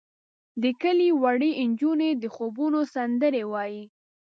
[0.61, 3.83] د کلي وړې نجونې د خوبونو سندرې وایې.